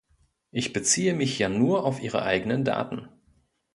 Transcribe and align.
Ich 0.49 0.73
beziehe 0.73 1.13
mich 1.13 1.37
ja 1.37 1.47
nur 1.47 1.85
auf 1.85 2.01
Ihre 2.01 2.23
eigenen 2.23 2.63
Daten. 2.65 3.07